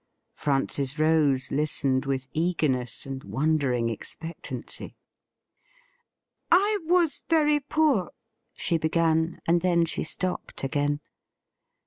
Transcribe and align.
Francis 0.33 0.97
Rose 0.97 1.51
listened 1.51 2.07
with 2.07 2.27
eagerness 2.33 3.05
and 3.05 3.23
wondering 3.23 3.87
expectancy.' 3.87 4.95
I 6.51 6.79
was 6.85 7.21
very 7.29 7.59
poor,' 7.59 8.11
she 8.55 8.79
began, 8.79 9.41
and 9.47 9.61
then 9.61 9.85
she 9.85 10.03
stopped 10.03 10.63
again. 10.63 11.01